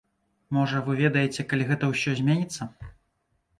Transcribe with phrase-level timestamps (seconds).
[0.55, 2.71] Можа, вы ведаеце, калі гэта ўсё зменіцца?